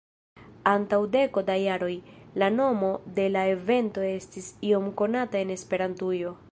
[0.69, 1.91] Antaŭ deko da jaroj,
[2.43, 6.39] la nomo de la evento estis iom konata en Esperantujo.